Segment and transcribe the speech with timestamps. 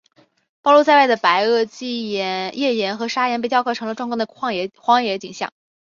[0.63, 5.53] 暴露在外的白垩纪页岩和砂岩被雕刻成了壮观的荒野景象。